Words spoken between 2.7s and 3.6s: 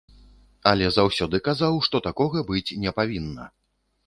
не павінна.